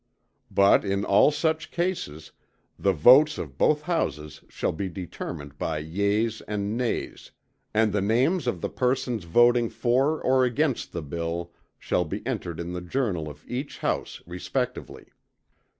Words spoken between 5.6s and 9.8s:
Yeas and Nays; and the names of the persons voting